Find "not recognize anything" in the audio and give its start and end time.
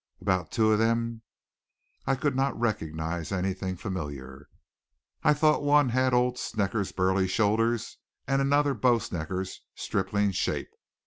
2.35-3.75